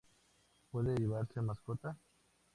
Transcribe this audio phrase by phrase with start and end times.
[0.71, 1.95] Puede llevarse mascota.